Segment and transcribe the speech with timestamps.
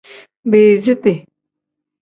[0.51, 1.13] Biiziti.